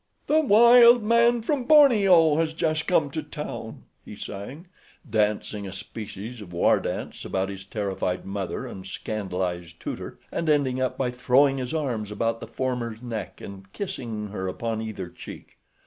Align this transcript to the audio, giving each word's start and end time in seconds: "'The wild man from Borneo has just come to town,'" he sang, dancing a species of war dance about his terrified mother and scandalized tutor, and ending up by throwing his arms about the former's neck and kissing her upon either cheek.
"'The 0.25 0.39
wild 0.39 1.03
man 1.03 1.43
from 1.43 1.63
Borneo 1.65 2.35
has 2.37 2.55
just 2.55 2.87
come 2.87 3.11
to 3.11 3.21
town,'" 3.21 3.83
he 4.03 4.15
sang, 4.15 4.65
dancing 5.07 5.67
a 5.67 5.71
species 5.71 6.41
of 6.41 6.51
war 6.51 6.79
dance 6.79 7.23
about 7.23 7.49
his 7.49 7.63
terrified 7.65 8.25
mother 8.25 8.65
and 8.65 8.87
scandalized 8.87 9.79
tutor, 9.79 10.17
and 10.31 10.49
ending 10.49 10.81
up 10.81 10.97
by 10.97 11.11
throwing 11.11 11.59
his 11.59 11.75
arms 11.75 12.09
about 12.09 12.39
the 12.39 12.47
former's 12.47 13.03
neck 13.03 13.41
and 13.41 13.71
kissing 13.73 14.29
her 14.29 14.47
upon 14.47 14.81
either 14.81 15.07
cheek. 15.07 15.59